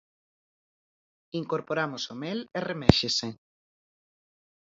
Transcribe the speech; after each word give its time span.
Incorporamos 1.41 2.03
o 2.13 2.15
mel 2.23 2.39
e 2.57 2.59
reméxese. 2.69 3.27